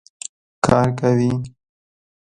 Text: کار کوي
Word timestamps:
کار 0.65 0.87
کوي 0.99 1.31